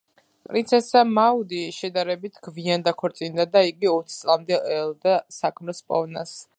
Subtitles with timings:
[0.51, 6.39] პრინცესა მაუდი შედარებით გვიან დაქორწინდა და იგი ოც წლამდე ელოდა საქმროს პოვნას.